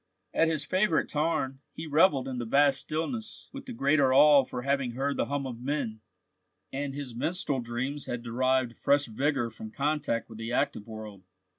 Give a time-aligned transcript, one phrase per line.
[0.33, 4.63] At his favourite tarn, he revelled in the vast stillness with the greater awe for
[4.63, 6.01] having heard the hum of men,
[6.73, 11.21] and his minstrel dreams had derived fresh vigour from contact with the active world.